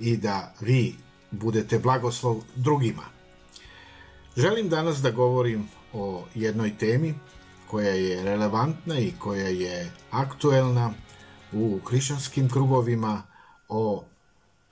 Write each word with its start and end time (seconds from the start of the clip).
i 0.00 0.16
da 0.16 0.54
vi 0.60 0.94
budete 1.30 1.78
blagoslov 1.78 2.42
drugima. 2.56 3.04
Želim 4.36 4.68
danas 4.68 4.98
da 4.98 5.10
govorim 5.10 5.68
o 5.92 6.24
jednoj 6.34 6.78
temi 6.78 7.14
koja 7.70 7.90
je 7.90 8.22
relevantna 8.22 8.98
i 8.98 9.12
koja 9.18 9.48
je 9.48 9.90
aktuelna 10.10 10.94
u 11.52 11.78
hrišćanskim 11.86 12.50
krugovima 12.50 13.22
o 13.68 14.04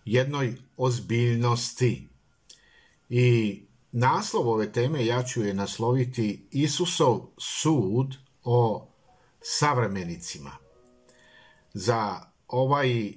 jednoj 0.05 0.57
ozbiljnosti. 0.77 2.09
I 3.09 3.59
naslov 3.93 4.49
ove 4.49 4.73
teme 4.73 5.07
ja 5.07 5.23
ću 5.23 5.43
je 5.43 5.55
nasloviti 5.55 6.49
Isusov 6.51 7.21
sud 7.39 8.17
o 8.45 8.89
savremenicima. 9.41 10.51
Za 11.75 12.21
ovaj 12.49 13.13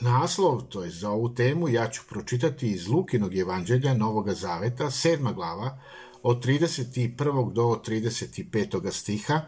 naslov, 0.00 0.62
to 0.62 0.84
je 0.84 0.90
za 0.90 1.10
ovu 1.10 1.34
temu, 1.34 1.68
ja 1.68 1.90
ću 1.90 2.02
pročitati 2.08 2.70
iz 2.70 2.88
Lukinog 2.88 3.36
evanđelja 3.36 3.94
Novog 3.94 4.32
Zaveta, 4.32 4.90
sedma 4.90 5.32
glava, 5.32 5.78
od 6.22 6.46
31. 6.46 7.52
do 7.52 7.82
35. 7.86 8.90
stiha, 8.90 9.40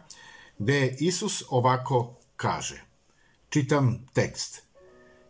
gde 0.58 0.96
Isus 1.00 1.44
ovako 1.48 2.16
kaže. 2.36 2.84
Čitam 3.48 4.06
tekst. 4.12 4.62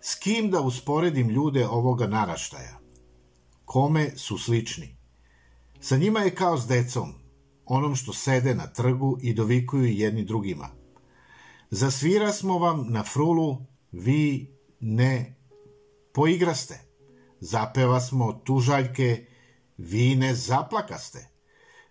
S 0.00 0.14
kim 0.14 0.50
da 0.50 0.60
usporedim 0.60 1.28
ljude 1.28 1.66
ovoga 1.68 2.06
naraštaja? 2.06 2.78
Kome 3.64 4.10
su 4.16 4.38
slični? 4.38 4.96
Sa 5.80 5.96
njima 5.96 6.20
je 6.20 6.34
kao 6.34 6.58
s 6.58 6.66
decom, 6.66 7.14
onom 7.64 7.96
što 7.96 8.12
sede 8.12 8.54
na 8.54 8.66
trgu 8.66 9.18
i 9.22 9.34
dovikuju 9.34 9.84
jedni 9.84 10.24
drugima. 10.24 10.68
Zasvira 11.70 12.32
smo 12.32 12.58
vam 12.58 12.86
na 12.88 13.04
frulu, 13.04 13.58
vi 13.92 14.50
ne 14.81 15.36
poigraste. 16.14 16.81
Zapeva 17.41 18.00
smo 18.00 18.33
tužaljke, 18.33 19.27
vi 19.77 20.14
ne 20.14 20.34
zaplakaste. 20.34 21.28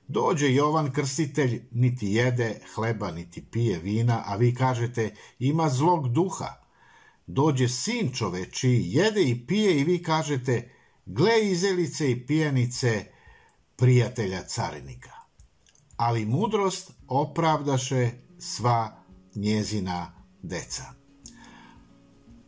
Dođe 0.08 0.54
Jovan 0.54 0.92
Krstitelj, 0.92 1.62
niti 1.72 2.08
jede 2.08 2.59
hleba, 2.76 3.12
niti 3.12 3.46
pije 3.46 3.80
vina, 3.80 4.23
a 4.26 4.36
vi 4.36 4.56
kažete, 4.56 5.16
ima 5.40 5.70
zlog 5.70 6.14
duha. 6.14 6.54
Dođe 7.28 7.68
sin 7.70 8.12
čoveči, 8.14 8.81
jede 8.86 9.24
i 9.24 9.48
pije 9.48 9.80
i 9.80 9.84
vi 9.84 10.03
kažete, 10.03 10.72
gle 11.06 11.46
izelice 11.46 12.12
i 12.12 12.26
pijanice 12.26 13.06
prijatelja 13.76 14.44
carinika. 14.44 15.12
Ali 15.98 16.26
mudrost 16.26 16.92
opravdaše 17.08 18.12
sva 18.40 19.03
njezina 19.36 20.24
deca. 20.42 20.98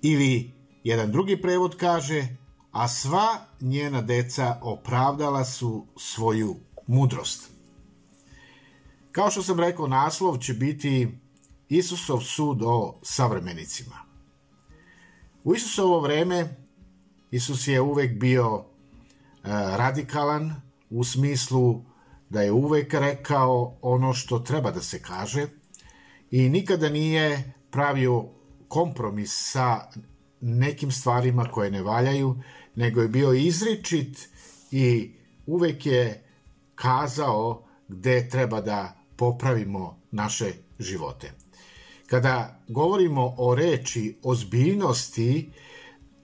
Ili 0.01 0.51
jedan 0.83 1.11
drugi 1.11 1.41
prevod 1.41 1.77
kaže, 1.77 2.27
a 2.71 2.87
sva 2.87 3.45
njena 3.61 4.01
deca 4.01 4.59
opravdala 4.61 5.45
su 5.45 5.85
svoju 5.97 6.55
mudrost. 6.87 7.49
Kao 9.11 9.31
što 9.31 9.43
sam 9.43 9.59
rekao, 9.59 9.87
naslov 9.87 10.37
će 10.37 10.53
biti 10.53 11.07
Isusov 11.69 12.21
sud 12.21 12.61
o 12.63 12.99
savremenicima. 13.01 13.95
U 15.43 15.55
Isusovo 15.55 15.99
vreme 15.99 16.55
Isus 17.31 17.67
je 17.67 17.81
uvek 17.81 18.19
bio 18.19 18.63
e, 18.63 18.63
radikalan 19.51 20.61
u 20.89 21.03
smislu 21.03 21.81
da 22.29 22.41
je 22.41 22.51
uvek 22.51 22.93
rekao 22.93 23.77
ono 23.81 24.13
što 24.13 24.39
treba 24.39 24.71
da 24.71 24.81
se 24.81 25.01
kaže 25.01 25.47
i 26.31 26.49
nikada 26.49 26.89
nije 26.89 27.53
pravio 27.71 28.25
kompromis 28.71 29.33
sa 29.51 29.91
nekim 30.41 30.91
stvarima 30.91 31.45
koje 31.51 31.71
ne 31.71 31.81
valjaju, 31.81 32.35
nego 32.75 33.01
je 33.01 33.07
bio 33.07 33.33
izričit 33.33 34.29
i 34.71 35.11
uvek 35.45 35.85
je 35.85 36.23
kazao 36.75 37.63
gde 37.87 38.29
treba 38.29 38.61
da 38.61 38.97
popravimo 39.15 39.99
naše 40.11 40.53
živote. 40.79 41.31
Kada 42.07 42.63
govorimo 42.67 43.35
o 43.37 43.55
reči 43.55 44.15
ozbiljnosti, 44.23 45.51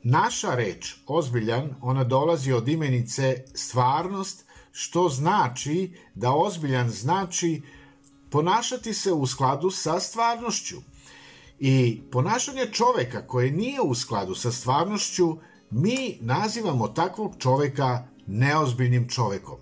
naša 0.03 0.55
reč 0.55 0.95
ozbiljan, 1.07 1.75
ona 1.81 2.03
dolazi 2.03 2.53
od 2.53 2.67
imenice 2.67 3.43
stvarnost, 3.53 4.45
što 4.71 5.09
znači 5.09 5.93
da 6.15 6.31
ozbiljan 6.31 6.89
znači 6.89 7.61
ponašati 8.29 8.93
se 8.93 9.11
u 9.11 9.25
skladu 9.25 9.71
sa 9.71 9.99
stvarnošću. 9.99 10.77
I 11.59 12.01
ponašanje 12.11 12.65
čoveka 12.71 13.27
koje 13.27 13.51
nije 13.51 13.81
u 13.81 13.95
skladu 13.95 14.35
sa 14.35 14.51
stvarnošću, 14.51 15.37
mi 15.71 16.17
nazivamo 16.21 16.87
takvog 16.87 17.35
čoveka 17.37 18.07
neozbiljnim 18.27 19.09
čovekom. 19.09 19.57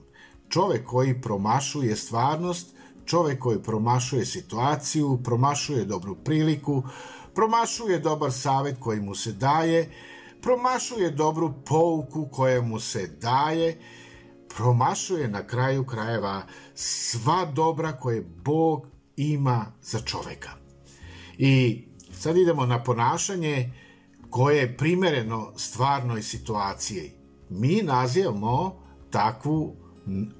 Čovek 0.49 0.85
koji 0.85 1.21
promašuje 1.21 1.95
stvarnost, 1.95 2.75
čovek 3.05 3.39
koji 3.39 3.63
promašuje 3.63 4.25
situaciju, 4.25 5.19
promašuje 5.23 5.85
dobru 5.85 6.15
priliku, 6.15 6.83
promašuje 7.35 7.99
dobar 7.99 8.31
savet 8.31 8.75
koji 8.79 9.01
mu 9.01 9.15
se 9.15 9.31
daje, 9.31 9.91
promašuje 10.41 11.11
dobru 11.11 11.53
pouku 11.65 12.27
koja 12.31 12.61
mu 12.61 12.79
se 12.79 13.07
daje, 13.07 13.79
promašuje 14.57 15.27
na 15.27 15.47
kraju 15.47 15.85
krajeva 15.85 16.41
sva 16.75 17.45
dobra 17.45 17.91
koje 17.91 18.21
Bog 18.21 18.87
ima 19.17 19.65
za 19.81 19.99
čoveka. 19.99 20.64
I 21.37 21.83
sad 22.11 22.37
idemo 22.37 22.65
na 22.65 22.83
ponašanje 22.83 23.71
koje 24.29 24.57
je 24.57 24.77
primereno 24.77 25.53
stvarnoj 25.55 26.23
situaciji. 26.23 27.11
Mi 27.49 27.81
nazivamo 27.83 28.75
takvu 29.09 29.75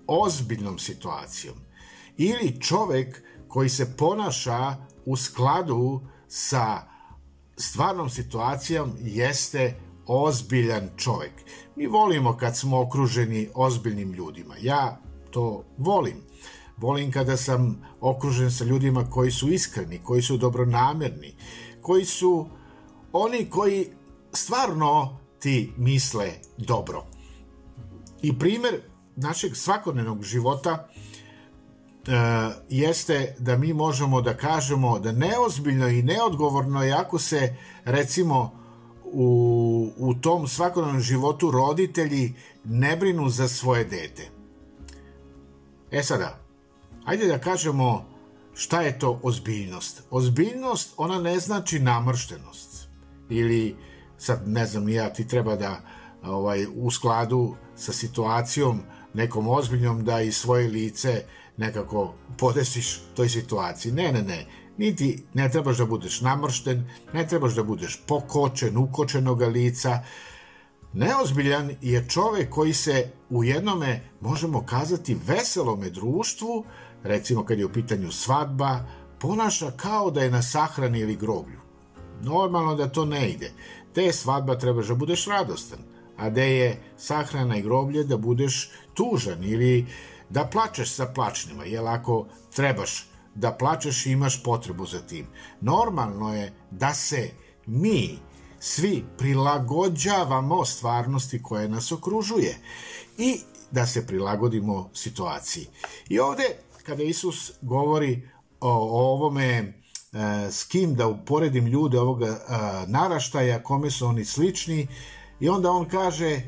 ozbiljnom 0.08 0.80
situacijom. 0.80 1.56
Ili 2.18 2.62
čovek 2.62 3.24
koji 3.48 3.70
se 3.70 3.98
ponaša 3.98 4.76
u 5.06 5.16
skladu 5.16 6.02
sa 6.28 6.82
stvarnom 7.58 8.10
situacijom 8.10 8.92
jeste 9.02 9.76
ozbiljan 10.08 10.90
čovek. 10.98 11.32
Mi 11.76 11.88
volimo 11.88 12.38
kad 12.38 12.58
smo 12.58 12.82
okruženi 12.82 13.50
ozbiljnim 13.54 14.14
ljudima. 14.14 14.56
Ja 14.62 15.02
to 15.32 15.64
volim. 15.78 16.22
Volim 16.78 17.12
kada 17.12 17.38
sam 17.38 17.82
okružen 18.02 18.52
sa 18.52 18.64
ljudima 18.64 19.10
koji 19.10 19.32
su 19.32 19.50
iskreni, 19.50 20.00
koji 20.04 20.22
su 20.22 20.38
dobronamerni, 20.38 21.36
koji 21.82 22.06
su 22.06 22.50
oni 23.12 23.50
koji 23.50 23.88
stvarno 24.34 25.18
ti 25.40 25.74
misle 25.78 26.32
dobro. 26.58 27.06
I 28.22 28.40
primer 28.40 28.82
našeg 29.16 29.56
svakodnevnog 29.56 30.24
života 30.24 30.88
e, 30.88 32.12
jeste 32.70 33.36
da 33.40 33.58
mi 33.58 33.74
možemo 33.74 34.22
da 34.22 34.38
kažemo 34.38 35.00
da 35.00 35.12
neozbiljno 35.12 35.88
i 35.88 36.04
neodgovorno 36.04 36.84
je 36.84 36.94
ako 36.94 37.20
se 37.20 37.56
recimo 37.86 38.52
u, 39.04 39.92
u 39.98 40.14
tom 40.14 40.48
svakodnevnom 40.48 41.02
životu 41.02 41.52
roditelji 41.52 42.34
ne 42.64 42.98
brinu 42.98 43.30
za 43.30 43.48
svoje 43.48 43.84
dete. 43.84 44.30
E 45.92 46.04
sada, 46.04 46.45
ajde 47.06 47.28
da 47.28 47.40
kažemo 47.40 48.06
šta 48.54 48.82
je 48.82 49.00
to 49.00 49.20
ozbiljnost. 49.24 50.04
Ozbiljnost, 50.10 50.94
ona 50.98 51.20
ne 51.20 51.40
znači 51.40 51.80
namrštenost. 51.80 52.88
Ili, 53.30 53.76
sad 54.18 54.42
ne 54.46 54.66
znam, 54.66 54.90
ja 54.90 55.14
ti 55.14 55.28
treba 55.28 55.56
da 55.56 55.82
ovaj, 56.24 56.66
u 56.76 56.92
skladu 56.92 57.56
sa 57.76 57.94
situacijom 57.94 58.80
nekom 59.14 59.48
ozbiljnom 59.48 60.04
da 60.04 60.22
i 60.22 60.32
svoje 60.32 60.68
lice 60.68 61.24
nekako 61.58 62.14
podesiš 62.38 63.02
toj 63.16 63.30
situaciji. 63.30 63.92
Ne, 63.92 64.12
ne, 64.12 64.22
ne. 64.22 64.46
Niti 64.78 65.24
ne 65.34 65.52
trebaš 65.52 65.78
da 65.78 65.86
budeš 65.86 66.22
namršten, 66.22 66.90
ne 67.14 67.28
trebaš 67.28 67.54
da 67.54 67.64
budeš 67.64 68.02
pokočen, 68.08 68.78
ukočenoga 68.78 69.48
lica. 69.48 70.04
Neozbiljan 70.94 71.72
je 71.82 72.06
čovek 72.10 72.50
koji 72.50 72.74
se 72.74 73.12
u 73.30 73.44
jednome, 73.44 74.02
možemo 74.22 74.66
kazati, 74.66 75.18
veselome 75.28 75.90
društvu, 75.90 76.66
recimo 77.06 77.46
kad 77.46 77.60
je 77.60 77.66
u 77.66 77.74
pitanju 77.74 78.12
svadba, 78.12 78.80
ponaša 79.20 79.72
kao 79.72 80.12
da 80.12 80.24
je 80.24 80.32
na 80.32 80.42
sahrani 80.42 81.00
ili 81.00 81.16
groblju. 81.16 81.60
Normalno 82.22 82.76
da 82.76 82.88
to 82.88 83.06
ne 83.06 83.30
ide. 83.30 83.52
Te 83.94 84.12
svadba 84.14 84.58
trebaš 84.58 84.88
da 84.88 84.96
budeš 84.96 85.28
radostan. 85.28 85.80
a 86.18 86.30
gde 86.30 86.56
je 86.56 86.82
sahrana 86.98 87.58
i 87.58 87.62
groblje 87.62 88.04
da 88.04 88.18
budeš 88.18 88.70
tužan 88.94 89.44
ili 89.44 89.86
da 90.30 90.46
plačeš 90.46 90.92
sa 90.92 91.06
plačnima, 91.06 91.66
jer 91.66 91.88
ako 91.88 92.28
trebaš 92.56 93.08
da 93.36 93.52
plačeš 93.52 94.06
i 94.06 94.12
imaš 94.12 94.44
potrebu 94.44 94.86
za 94.86 95.00
tim. 95.00 95.28
Normalno 95.62 96.36
je 96.36 96.54
da 96.72 96.94
se 96.94 97.30
mi 97.66 98.20
svi 98.60 99.04
prilagođavamo 99.18 100.66
stvarnosti 100.66 101.44
koje 101.44 101.70
nas 101.70 101.92
okružuje 101.92 102.58
i 103.18 103.40
da 103.72 103.86
se 103.86 104.08
prilagodimo 104.08 104.90
situaciji. 104.94 105.68
I 106.10 106.20
ovde, 106.20 106.44
kada 106.86 107.04
Isus 107.04 107.52
govori 107.62 108.30
o, 108.62 108.70
o 108.70 109.14
ovome 109.14 109.46
e, 109.48 109.72
s 110.52 110.64
kim 110.64 110.96
da 110.96 111.08
uporedim 111.08 111.66
ljude 111.66 112.00
ovoga 112.00 112.28
e, 112.28 112.38
naraštaja, 112.88 113.64
kome 113.64 113.92
su 113.92 114.08
oni 114.08 114.26
slični, 114.26 114.88
i 115.40 115.50
onda 115.50 115.72
on 115.72 115.86
kaže 115.86 116.30
e, 116.32 116.42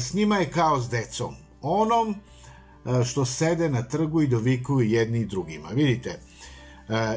s 0.00 0.14
njima 0.14 0.36
je 0.38 0.50
kao 0.50 0.80
s 0.80 0.88
decom. 0.88 1.34
Onom 1.62 2.14
što 3.04 3.24
sede 3.24 3.68
na 3.68 3.82
trgu 3.82 4.22
i 4.22 4.26
dovikuju 4.26 4.88
jedni 4.88 5.18
i 5.18 5.26
drugima. 5.26 5.68
Vidite, 5.68 6.20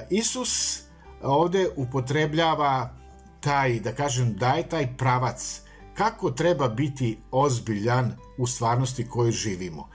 Isus 0.09 0.81
ovde 1.21 1.69
upotrebljava 1.75 2.97
taj, 3.39 3.79
da 3.79 3.95
kažem, 3.95 4.33
daje 4.33 4.69
taj 4.69 4.97
pravac 4.97 5.61
kako 5.93 6.31
treba 6.31 6.67
biti 6.67 7.17
ozbiljan 7.31 8.15
u 8.37 8.47
stvarnosti 8.47 9.09
koju 9.09 9.31
živimo. 9.31 9.89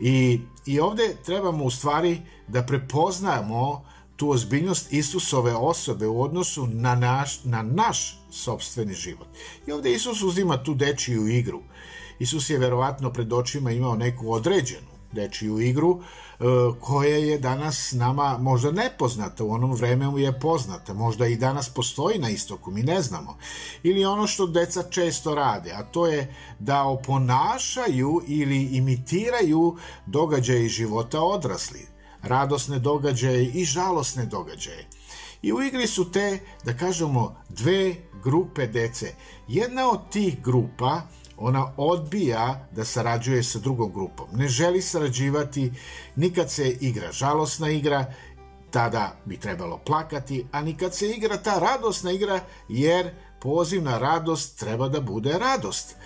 I, 0.00 0.40
I 0.66 0.80
ovde 0.80 1.16
trebamo 1.24 1.64
u 1.64 1.70
stvari 1.70 2.20
da 2.48 2.62
prepoznamo 2.62 3.84
tu 4.16 4.30
ozbiljnost 4.30 4.92
Isusove 4.92 5.54
osobe 5.54 6.06
u 6.06 6.22
odnosu 6.22 6.66
na 6.66 6.94
naš, 6.94 7.44
na 7.44 7.62
naš 7.62 8.20
sobstveni 8.30 8.94
život. 8.94 9.28
I 9.66 9.72
ovde 9.72 9.92
Isus 9.92 10.22
uzima 10.22 10.62
tu 10.62 10.74
dečiju 10.74 11.28
igru. 11.28 11.62
Isus 12.18 12.50
je 12.50 12.58
verovatno 12.58 13.12
pred 13.12 13.32
očima 13.32 13.70
imao 13.70 13.96
neku 13.96 14.32
određenu 14.32 14.97
dečiju 15.12 15.60
igru 15.60 16.00
e, 16.00 16.44
koja 16.80 17.16
je 17.16 17.38
danas 17.38 17.92
nama 17.92 18.38
možda 18.38 18.72
nepoznata, 18.72 19.44
u 19.44 19.50
onom 19.50 19.72
vremenu 19.72 20.18
je 20.18 20.40
poznata, 20.40 20.94
možda 20.94 21.26
i 21.26 21.36
danas 21.36 21.68
postoji 21.68 22.18
na 22.18 22.30
istoku, 22.30 22.70
mi 22.70 22.82
ne 22.82 23.02
znamo. 23.02 23.36
Ili 23.82 24.04
ono 24.04 24.26
što 24.26 24.46
deca 24.46 24.82
često 24.90 25.34
rade, 25.34 25.72
a 25.72 25.82
to 25.82 26.06
je 26.06 26.34
da 26.58 26.84
oponašaju 26.84 28.22
ili 28.26 28.62
imitiraju 28.62 29.76
događaje 30.06 30.68
života 30.68 31.22
odrasli, 31.22 31.86
radosne 32.22 32.78
događaje 32.78 33.44
i 33.44 33.64
žalosne 33.64 34.26
događaje. 34.26 34.88
I 35.42 35.52
u 35.52 35.62
igri 35.62 35.86
su 35.86 36.12
te, 36.12 36.38
da 36.64 36.76
kažemo, 36.76 37.36
dve 37.48 37.94
grupe 38.22 38.66
dece. 38.66 39.14
Jedna 39.48 39.90
od 39.90 40.10
tih 40.10 40.42
grupa 40.42 41.02
ona 41.38 41.72
odbija 41.76 42.66
da 42.72 42.84
sarađuje 42.84 43.42
sa 43.42 43.58
drugom 43.58 43.92
grupom. 43.92 44.26
Ne 44.32 44.48
želi 44.48 44.82
sarađivati 44.82 45.72
nikad 46.16 46.50
se 46.50 46.68
igra 46.70 47.12
žalosna 47.12 47.70
igra, 47.70 48.04
tada 48.70 49.16
bi 49.24 49.36
trebalo 49.36 49.78
plakati, 49.86 50.46
a 50.52 50.62
nikad 50.62 50.94
se 50.94 51.10
igra 51.10 51.36
ta 51.36 51.58
radosna 51.58 52.12
igra, 52.12 52.40
jer 52.68 53.10
poziv 53.40 53.82
na 53.82 53.98
radost 53.98 54.58
treba 54.58 54.88
da 54.88 55.00
bude 55.00 55.38
radost, 55.38 55.96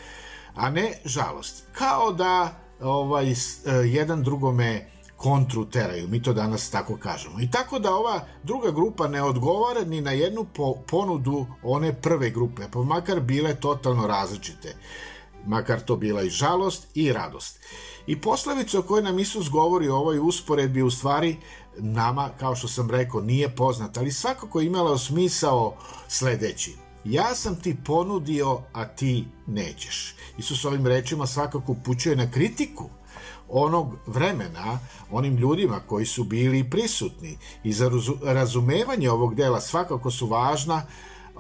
a 0.55 0.70
ne 0.70 0.93
žalost. 1.05 1.64
Kao 1.73 2.12
da 2.12 2.61
ovaj, 2.81 3.31
e, 3.31 3.34
jedan 3.84 4.23
drugome 4.23 4.88
kontru 5.17 5.64
teraju, 5.64 6.08
mi 6.08 6.23
to 6.23 6.32
danas 6.32 6.70
tako 6.70 6.96
kažemo. 6.96 7.40
I 7.40 7.50
tako 7.50 7.79
da 7.79 7.94
ova 7.94 8.20
druga 8.43 8.70
grupa 8.70 9.08
ne 9.08 9.23
odgovara 9.23 9.84
ni 9.84 10.00
na 10.00 10.11
jednu 10.11 10.44
po, 10.55 10.75
ponudu 10.87 11.46
one 11.62 11.93
prve 12.00 12.31
grupe, 12.31 12.62
pa 12.73 12.79
makar 12.82 13.20
bile 13.20 13.55
totalno 13.55 14.06
različite 14.06 14.76
makar 15.47 15.81
to 15.81 15.97
bila 15.97 16.23
i 16.23 16.31
žalost 16.31 16.87
i 16.94 17.12
radost. 17.12 17.59
I 18.06 18.21
poslavica 18.21 18.79
o 18.79 18.83
kojoj 18.83 19.03
nam 19.03 19.19
Isus 19.19 19.50
govori 19.50 19.89
o 19.89 19.97
ovoj 19.97 20.19
usporedbi 20.19 20.83
u 20.83 20.91
stvari 20.91 21.37
nama, 21.79 22.31
kao 22.41 22.56
što 22.56 22.69
sam 22.69 22.91
rekao, 22.91 23.21
nije 23.21 23.56
poznata, 23.56 24.00
ali 24.00 24.12
svakako 24.12 24.61
imala 24.61 24.99
smisao 24.99 25.75
sledeći. 26.09 26.77
Ja 27.05 27.35
sam 27.35 27.56
ti 27.56 27.77
ponudio, 27.85 28.61
a 28.73 28.85
ti 28.85 29.25
nećeš. 29.47 30.15
Isus 30.39 30.65
ovim 30.65 30.87
rečima 30.87 31.27
svakako 31.27 31.73
upućuje 31.73 32.17
na 32.17 32.31
kritiku 32.31 32.91
onog 33.49 33.97
vremena 34.06 34.79
onim 35.11 35.37
ljudima 35.37 35.81
koji 35.81 36.06
su 36.06 36.25
bili 36.25 36.71
prisutni 36.71 37.39
i 37.65 37.73
za 37.73 37.91
razumevanje 38.23 39.11
ovog 39.11 39.35
dela 39.35 39.61
svakako 39.61 40.11
su 40.11 40.27
važna 40.27 40.87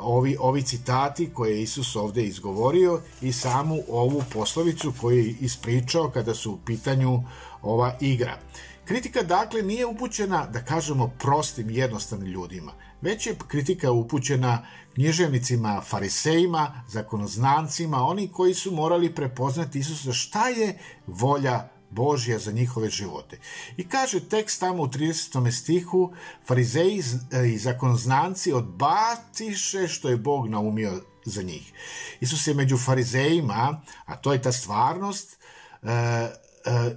ovi, 0.02 0.36
ovi 0.40 0.62
citati 0.62 1.30
koje 1.34 1.50
je 1.50 1.62
Isus 1.62 1.96
ovde 1.96 2.22
izgovorio 2.24 3.00
i 3.20 3.32
samu 3.32 3.78
ovu 3.88 4.22
poslovicu 4.32 4.92
koju 5.00 5.18
je 5.18 5.34
ispričao 5.40 6.10
kada 6.10 6.34
su 6.34 6.52
u 6.52 6.58
pitanju 6.66 7.22
ova 7.62 7.96
igra. 8.00 8.38
Kritika 8.84 9.22
dakle 9.22 9.62
nije 9.62 9.86
upućena, 9.86 10.46
da 10.46 10.64
kažemo, 10.64 11.10
prostim 11.18 11.70
jednostavnim 11.70 12.28
ljudima, 12.28 12.72
već 13.00 13.26
je 13.26 13.36
kritika 13.48 13.92
upućena 13.92 14.66
književnicima, 14.94 15.80
farisejima, 15.80 16.82
zakonoznancima, 16.88 18.06
oni 18.06 18.28
koji 18.28 18.54
su 18.54 18.72
morali 18.72 19.14
prepoznati 19.14 19.78
Isusa 19.78 20.12
šta 20.12 20.48
je 20.48 20.78
volja 21.06 21.68
Božja 21.92 22.38
za 22.38 22.52
njihove 22.52 22.90
živote. 22.90 23.38
I 23.76 23.88
kaže 23.88 24.28
tekst 24.28 24.60
tamo 24.60 24.82
u 24.82 24.86
30. 24.86 25.50
stihu, 25.50 26.12
farizeji 26.46 27.02
i 27.52 27.58
zakonznanci 27.58 28.52
odbaciše 28.52 29.88
što 29.88 30.08
je 30.08 30.16
Bog 30.16 30.48
naumio 30.48 31.02
za 31.24 31.42
njih. 31.42 31.72
Isus 32.20 32.46
je 32.46 32.54
među 32.54 32.78
farizejima, 32.78 33.82
a 34.04 34.16
to 34.16 34.32
je 34.32 34.42
ta 34.42 34.52
stvarnost, 34.52 35.36
e, 35.82 35.90
e, 35.90 36.30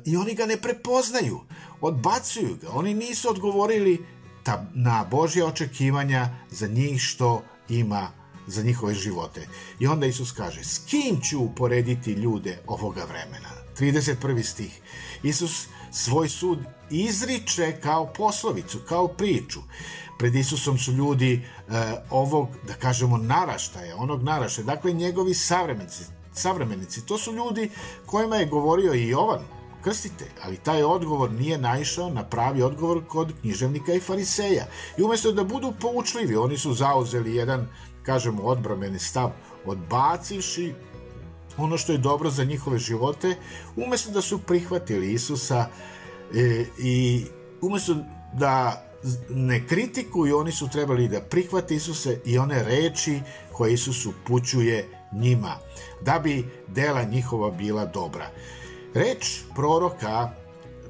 i 0.05 0.17
oni 0.17 0.33
ga 0.33 0.45
ne 0.45 0.57
prepoznaju, 0.57 1.39
odbacuju 1.81 2.57
ga. 2.61 2.69
Oni 2.71 2.93
nisu 2.93 3.29
odgovorili 3.29 4.05
ta, 4.43 4.65
na 4.73 5.05
Božje 5.11 5.45
očekivanja 5.45 6.29
za 6.51 6.67
njih 6.67 7.01
što 7.01 7.43
ima 7.69 8.24
za 8.47 8.63
njihove 8.63 8.93
živote. 8.93 9.47
I 9.79 9.87
onda 9.87 10.05
Isus 10.05 10.31
kaže, 10.31 10.63
s 10.63 10.79
kim 10.85 11.21
ću 11.21 11.39
uporediti 11.39 12.11
ljude 12.11 12.59
ovoga 12.67 13.03
vremena? 13.03 13.49
31. 13.79 14.43
stih. 14.43 14.81
Isus 15.23 15.67
svoj 15.91 16.29
sud 16.29 16.59
izriče 16.89 17.79
kao 17.81 18.13
poslovicu, 18.13 18.79
kao 18.89 19.07
priču. 19.07 19.59
Pred 20.19 20.35
Isusom 20.35 20.77
su 20.77 20.91
ljudi 20.91 21.33
e, 21.33 21.41
ovog, 22.09 22.49
da 22.67 22.73
kažemo, 22.73 23.17
naraštaja, 23.17 23.97
onog 23.97 24.23
naraštaja, 24.23 24.65
dakle 24.65 24.93
njegovi 24.93 25.33
savremenici, 25.33 26.03
savremenici. 26.33 27.05
To 27.05 27.17
su 27.17 27.33
ljudi 27.33 27.69
kojima 28.05 28.35
je 28.35 28.45
govorio 28.45 28.93
i 28.93 29.07
Jovan, 29.07 29.54
krstite, 29.85 30.25
ali 30.43 30.57
taj 30.57 30.83
odgovor 30.83 31.31
nije 31.31 31.57
naišao 31.57 32.09
na 32.09 32.23
pravi 32.23 32.61
odgovor 32.61 33.01
kod 33.07 33.33
književnika 33.41 33.93
i 33.93 33.99
fariseja. 33.99 34.65
I 34.97 35.03
umesto 35.03 35.31
da 35.31 35.43
budu 35.43 35.73
poučljivi, 35.81 36.35
oni 36.35 36.57
su 36.57 36.73
zauzeli 36.73 37.35
jedan, 37.35 37.67
kažemo, 38.03 38.43
odbrameni 38.43 38.99
stav, 38.99 39.31
odbacivši 39.65 40.73
ono 41.57 41.77
što 41.77 41.91
je 41.91 41.97
dobro 41.97 42.29
za 42.29 42.43
njihove 42.43 42.79
živote, 42.79 43.35
umesto 43.75 44.11
da 44.11 44.21
su 44.21 44.39
prihvatili 44.39 45.13
Isusa 45.13 45.67
e, 46.35 46.65
i 46.79 47.25
umesto 47.61 47.95
da 48.33 48.81
ne 49.29 49.67
kritikuju, 49.67 50.37
oni 50.37 50.51
su 50.51 50.69
trebali 50.69 51.07
da 51.07 51.21
prihvate 51.21 51.75
Isuse 51.75 52.19
i 52.25 52.37
one 52.37 52.63
reči 52.63 53.19
koje 53.51 53.73
Isus 53.73 54.05
upućuje 54.05 54.89
njima, 55.13 55.57
da 56.01 56.19
bi 56.19 56.49
dela 56.67 57.03
njihova 57.03 57.51
bila 57.51 57.85
dobra. 57.85 58.29
Reč 58.95 59.41
proroka 59.55 60.29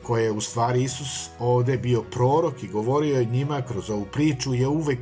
koje 0.03 0.23
je 0.23 0.31
u 0.31 0.41
stvari 0.41 0.83
Isus 0.83 1.29
ovde 1.39 1.77
bio 1.77 2.01
prorok 2.01 2.63
i 2.63 2.67
govorio 2.67 3.19
je 3.19 3.25
njima 3.25 3.61
kroz 3.61 3.89
ovu 3.89 4.05
priču 4.13 4.53
je 4.53 4.67
uvek 4.67 4.99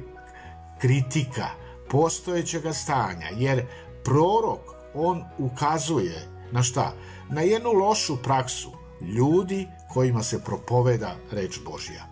kritika 0.82 1.48
postojećeg 1.90 2.64
stanja, 2.74 3.28
jer 3.38 3.66
prorok 4.04 4.60
on 4.94 5.24
ukazuje 5.38 6.28
na 6.52 6.64
šta? 6.64 6.94
Na 7.30 7.42
jednu 7.42 7.72
lošu 7.72 8.18
praksu 8.24 8.72
ljudi 9.02 9.68
kojima 9.94 10.24
se 10.24 10.44
propoveda 10.44 11.16
reč 11.32 11.60
Božja. 11.66 12.06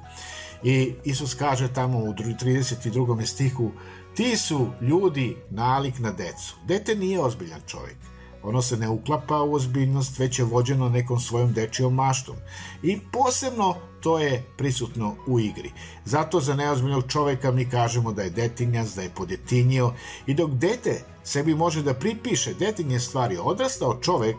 I 0.64 0.94
Isus 1.04 1.34
kaže 1.34 1.74
tamo 1.74 1.98
u 2.00 2.14
32. 2.14 3.26
stihu 3.26 3.72
ti 4.16 4.38
su 4.38 4.68
ljudi 4.82 5.38
nalik 5.50 6.00
na 6.00 6.12
decu. 6.12 6.56
Dete 6.66 6.96
nije 6.96 7.20
ozbiljan 7.20 7.62
čovjek. 7.68 7.98
Ono 8.44 8.62
se 8.62 8.78
ne 8.78 8.90
uklapa 8.90 9.42
u 9.42 9.54
ozbiljnost, 9.54 10.20
već 10.20 10.40
je 10.40 10.46
vođeno 10.46 10.90
nekom 10.90 11.20
svojom 11.20 11.54
dečijom 11.54 11.94
maštom. 11.94 12.36
I 12.84 13.00
posebno 13.12 13.76
to 14.02 14.20
je 14.20 14.44
prisutno 14.58 15.16
u 15.28 15.40
igri. 15.40 15.72
Zato 16.06 16.40
za 16.40 16.56
neozbiljnog 16.56 17.04
čoveka 17.08 17.52
mi 17.52 17.70
kažemo 17.70 18.12
da 18.12 18.22
je 18.22 18.30
detinjac, 18.30 18.90
da 18.90 19.02
je 19.02 19.10
podetinio 19.10 19.94
i 20.26 20.34
dok 20.34 20.52
dete 20.52 21.04
sebi 21.24 21.56
može 21.56 21.84
da 21.84 21.94
pripiše 21.94 22.54
detinje 22.54 23.00
stvari, 23.00 23.38
odrastao 23.38 24.00
čovek 24.02 24.36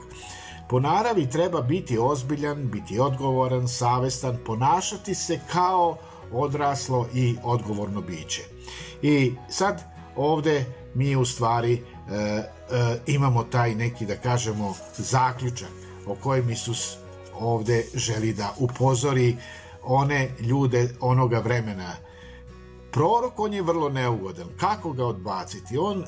po 0.69 0.81
naravi 0.81 1.31
treba 1.31 1.61
biti 1.61 1.99
ozbiljan, 1.99 2.71
biti 2.71 2.99
odgovoran, 2.99 3.69
savestan, 3.69 4.39
ponašati 4.47 5.15
se 5.15 5.41
kao 5.53 5.97
odraslo 6.33 7.07
i 7.15 7.37
odgovorno 7.43 8.01
biće. 8.01 8.43
I 9.03 9.33
sad 9.49 9.83
ovde 10.17 10.65
mi 10.95 11.17
u 11.17 11.25
stvari 11.25 11.83
imamo 13.07 13.45
taj 13.45 13.75
neki, 13.75 14.07
da 14.07 14.17
kažemo, 14.17 14.75
zaključak 14.97 15.71
o 16.07 16.15
kojem 16.15 16.51
Isus 16.51 16.97
ovde 17.35 17.85
želi 17.95 18.33
da 18.33 18.55
upozori 18.59 19.37
one 19.83 20.31
ljude 20.41 20.95
onoga 21.01 21.39
vremena. 21.39 21.97
Prorok, 22.93 23.39
on 23.39 23.55
je 23.55 23.63
vrlo 23.63 23.89
neugodan. 23.89 24.49
Kako 24.61 24.93
ga 24.93 25.07
odbaciti? 25.07 25.79
On 25.79 26.05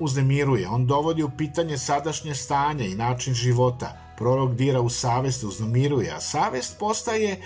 uznemiruje, 0.00 0.68
on 0.68 0.86
dovodi 0.86 1.22
u 1.22 1.30
pitanje 1.38 1.78
sadašnje 1.78 2.34
stanje 2.34 2.88
i 2.88 2.94
način 2.94 3.34
života. 3.34 4.14
Prorok 4.18 4.52
dira 4.52 4.80
u 4.80 4.88
savest, 4.88 5.44
uznemiruje, 5.44 6.12
a 6.12 6.20
savest 6.20 6.78
postaje 6.78 7.42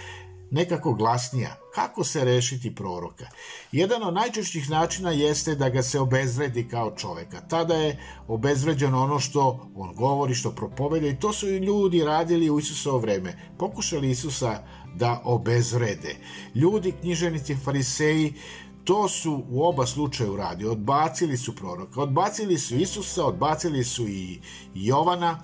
nekako 0.50 0.92
glasnija. 0.92 1.56
Kako 1.74 2.04
se 2.04 2.24
rešiti 2.24 2.74
proroka? 2.74 3.26
Jedan 3.72 4.02
od 4.02 4.14
najčešćih 4.14 4.70
načina 4.70 5.10
jeste 5.10 5.54
da 5.54 5.68
ga 5.68 5.82
se 5.82 6.00
obezvredi 6.00 6.68
kao 6.68 6.96
čoveka. 6.96 7.40
Tada 7.40 7.74
je 7.74 7.98
obezvređeno 8.28 9.02
ono 9.02 9.18
što 9.18 9.70
on 9.76 9.94
govori, 9.94 10.34
što 10.34 10.50
propoveda 10.50 11.06
i 11.06 11.18
to 11.18 11.32
su 11.32 11.48
i 11.48 11.58
ljudi 11.58 12.04
radili 12.04 12.50
u 12.50 12.58
Isusovo 12.58 12.98
vreme. 12.98 13.50
Pokušali 13.58 14.10
Isusa 14.10 14.62
da 14.94 15.22
obezvrede. 15.24 16.16
Ljudi, 16.54 16.92
knjiženici, 16.92 17.56
fariseji, 17.64 18.34
to 18.84 19.08
su 19.08 19.44
u 19.50 19.64
oba 19.64 19.86
slučaja 19.86 20.30
uradi. 20.30 20.66
Odbacili 20.66 21.36
su 21.36 21.56
proroka, 21.56 22.00
odbacili 22.00 22.58
su 22.58 22.76
Isusa, 22.76 23.24
odbacili 23.24 23.84
su 23.84 24.08
i 24.08 24.40
Jovana 24.74 25.40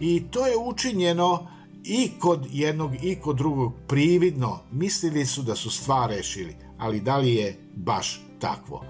i 0.00 0.24
to 0.30 0.46
je 0.46 0.56
učinjeno 0.56 1.57
i 1.84 2.10
kod 2.20 2.46
jednog 2.52 3.04
i 3.04 3.16
kod 3.16 3.36
drugog 3.36 3.72
prividno. 3.88 4.58
Mislili 4.72 5.26
su 5.26 5.42
da 5.42 5.56
su 5.56 5.70
stvar 5.70 6.10
rešili, 6.10 6.56
ali 6.78 7.00
da 7.00 7.16
li 7.16 7.34
je 7.34 7.70
baš 7.74 8.20
takvo? 8.40 8.84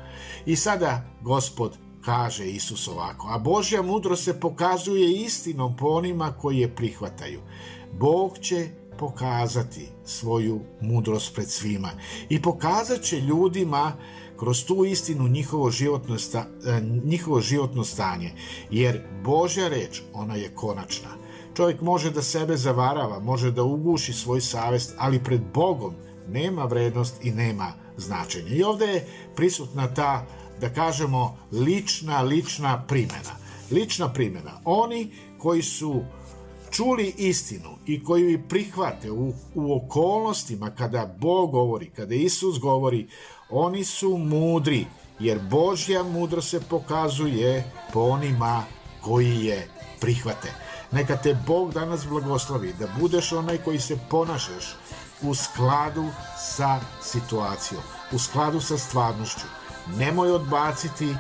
I 0.47 0.57
sada 0.57 1.04
gospod 1.23 1.78
kaže 2.04 2.50
Isus 2.50 2.88
ovako, 2.88 3.28
a 3.30 3.38
Božja 3.38 3.83
mudro 3.83 4.16
se 4.16 4.40
pokazuje 4.40 5.12
istinom 5.12 5.76
po 5.76 5.87
onima 5.87 6.33
koji 6.33 6.59
je 6.59 6.75
prihvataju. 6.75 7.40
Bog 7.99 8.38
će 8.38 8.68
pokazati 8.99 9.88
svoju 10.04 10.61
mudrost 10.80 11.35
pred 11.35 11.50
svima 11.50 11.90
i 12.28 12.42
pokazat 12.42 13.02
će 13.02 13.21
ljudima 13.21 13.92
kroz 14.37 14.64
tu 14.64 14.85
istinu 14.85 15.28
njihovo 15.28 15.71
životno, 15.71 16.18
sta, 16.18 16.47
njihovo 17.04 17.40
životno 17.40 17.85
stanje, 17.85 18.33
jer 18.71 19.02
Božja 19.25 19.68
reč, 19.68 20.02
ona 20.12 20.35
je 20.35 20.54
konačna. 20.54 21.09
Čovjek 21.58 21.80
može 21.80 22.10
da 22.10 22.22
sebe 22.22 22.56
zavarava, 22.56 23.18
može 23.18 23.50
da 23.50 23.62
uguši 23.62 24.12
svoj 24.12 24.40
savest, 24.40 24.94
ali 24.98 25.24
pred 25.24 25.40
Bogom 25.54 25.94
nema 26.28 26.64
vrednost 26.64 27.24
i 27.24 27.30
nema 27.30 27.72
značenja. 27.96 28.48
I 28.48 28.62
ovde 28.62 28.86
je 28.86 29.06
prisutna 29.36 29.94
ta, 29.94 30.26
da 30.60 30.70
kažemo, 30.70 31.36
lična, 31.52 32.22
lična 32.22 32.84
primjena. 32.88 33.34
Lična 33.70 34.12
primjena. 34.12 34.60
Oni 34.64 35.10
koji 35.38 35.62
su 35.62 36.04
čuli 36.70 37.14
istinu 37.16 37.70
i 37.86 38.04
koju 38.04 38.30
i 38.30 38.42
prihvate 38.48 39.10
u, 39.10 39.32
u 39.54 39.76
okolnostima 39.76 40.70
kada 40.70 41.16
Bog 41.20 41.50
govori, 41.50 41.90
kada 41.90 42.14
Isus 42.14 42.58
govori, 42.58 43.08
oni 43.50 43.84
su 43.84 44.18
mudri, 44.18 44.86
jer 45.18 45.40
Božja 45.50 46.02
mudro 46.02 46.42
se 46.42 46.60
pokazuje 46.60 47.72
po 47.92 48.00
onima 48.00 48.64
koji 49.00 49.44
je 49.44 49.68
prihvate. 50.00 50.67
Neka 50.92 51.16
te 51.16 51.37
Bog 51.47 51.73
danas 51.73 52.07
blagoslovi, 52.07 52.73
da 52.78 52.87
budeš 53.00 53.33
onaj 53.33 53.59
koji 53.59 53.80
se 53.80 53.99
ponašaš 54.11 54.76
u 55.23 55.35
skladu 55.35 56.09
sa 56.38 56.80
situacijom, 57.02 57.83
u 58.12 58.18
skladu 58.18 58.61
sa 58.61 58.78
stvarnošću. 58.78 59.47
Nemoj 59.87 60.33
odbaciti 60.33 61.14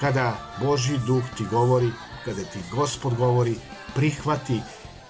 kada 0.00 0.32
Božji 0.62 0.98
duh 1.06 1.22
ti 1.36 1.44
govori, 1.50 1.90
kada 2.24 2.42
ti 2.42 2.58
Gospod 2.72 3.14
govori, 3.14 3.56
prihvati, 3.94 4.60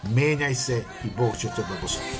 menjaj 0.02 0.54
se 0.54 0.84
i 1.04 1.10
Bog 1.16 1.36
će 1.36 1.48
te 1.56 1.62
blagosloviti. 1.68 2.16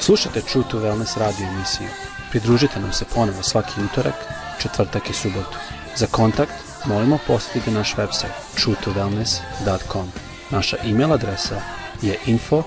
Slušajte 0.00 0.40
True 0.40 0.64
to 0.70 0.78
Wellness 0.78 1.18
radio 1.18 1.46
emisiju. 1.46 1.88
Pridružite 2.30 2.80
nam 2.80 2.92
se 2.92 3.04
ponovo 3.14 3.42
svaki 3.42 3.80
utorak, 3.84 4.14
četvrtak 4.58 5.10
i 5.10 5.14
subotu. 5.14 5.58
Za 5.96 6.06
kontakt 6.06 6.52
molimo 6.84 7.18
posjetite 7.26 7.70
naš 7.70 7.94
website 7.96 8.34
truetowellness.com. 8.56 10.12
Naša 10.50 10.76
e-mail 10.84 11.12
adresa 11.12 11.60
je 12.02 12.18
info 12.26 12.62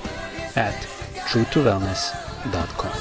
at 0.55 0.75
truetowellness.com. 1.32 2.91